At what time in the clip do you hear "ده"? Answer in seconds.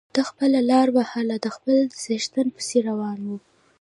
0.15-0.21